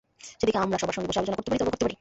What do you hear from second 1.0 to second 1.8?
বসে আলোচনা করতে পারি, তর্ক